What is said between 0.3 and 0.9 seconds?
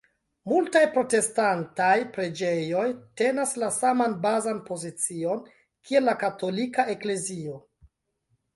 Multaj